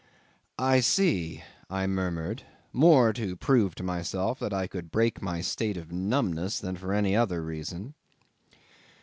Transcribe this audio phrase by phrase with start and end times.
[0.57, 2.41] '"I see," I murmured,
[2.73, 6.91] more to prove to myself that I could break my state of numbness than for
[6.91, 7.93] any other reason.